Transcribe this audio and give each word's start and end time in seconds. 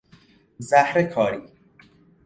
زهر 0.57 1.03
کاری 1.03 1.41